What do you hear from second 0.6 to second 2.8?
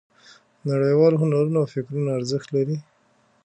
نړیوال هنرونه او فکرونه ارزښت لري.